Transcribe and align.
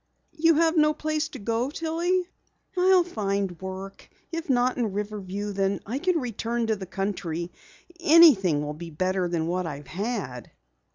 "You 0.33 0.55
have 0.55 0.75
no 0.75 0.95
place 0.95 1.27
to 1.29 1.37
go, 1.37 1.69
Tillie?" 1.69 2.27
"I'll 2.75 3.03
find 3.03 3.61
work. 3.61 4.09
If 4.31 4.49
not 4.49 4.75
in 4.75 4.93
Riverview 4.93 5.51
then 5.51 5.79
I 5.85 5.99
can 5.99 6.19
return 6.19 6.65
to 6.65 6.75
the 6.75 6.87
country. 6.87 7.51
Anything 7.99 8.63
will 8.63 8.73
be 8.73 8.89
better 8.89 9.27
than 9.27 9.45
what 9.45 9.67
I've 9.67 9.85
had." 9.89 10.49